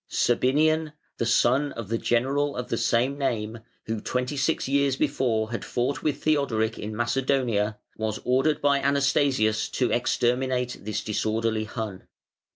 [0.09, 5.51] Sabinian, the son of the general of the same name, who twenty six years before
[5.51, 12.07] had fought with Theodoric in Macedonia, was ordered by Anastasius to exterminate this disorderly Hun.